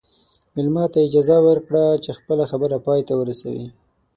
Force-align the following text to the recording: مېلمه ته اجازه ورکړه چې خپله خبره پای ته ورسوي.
مېلمه 0.53 0.85
ته 0.93 0.99
اجازه 1.07 1.37
ورکړه 1.47 1.83
چې 2.03 2.17
خپله 2.17 2.43
خبره 2.51 2.77
پای 2.85 3.01
ته 3.07 3.13
ورسوي. 3.17 3.65